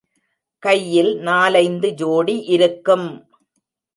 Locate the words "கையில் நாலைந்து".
0.63-1.89